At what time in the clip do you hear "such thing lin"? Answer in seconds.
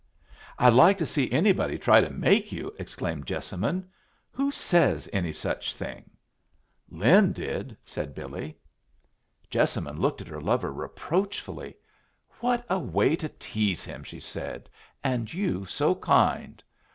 5.31-7.31